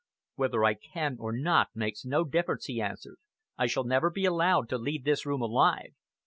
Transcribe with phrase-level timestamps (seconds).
[0.33, 3.17] "Whether I can or not makes no difference," he answered.
[3.55, 5.93] "I shall never be allowed to leave this room alive."